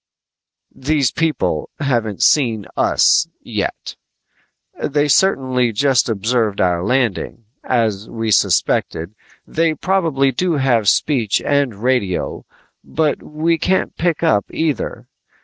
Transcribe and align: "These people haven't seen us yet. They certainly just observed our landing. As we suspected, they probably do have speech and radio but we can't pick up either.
"These 0.73 1.11
people 1.11 1.69
haven't 1.79 2.23
seen 2.23 2.65
us 2.75 3.27
yet. 3.39 3.95
They 4.81 5.07
certainly 5.07 5.71
just 5.71 6.09
observed 6.09 6.59
our 6.59 6.83
landing. 6.83 7.45
As 7.63 8.09
we 8.09 8.31
suspected, 8.31 9.13
they 9.45 9.75
probably 9.75 10.31
do 10.31 10.53
have 10.53 10.89
speech 10.89 11.39
and 11.45 11.83
radio 11.83 12.47
but 12.83 13.21
we 13.21 13.59
can't 13.59 13.95
pick 13.95 14.23
up 14.23 14.45
either. 14.51 15.07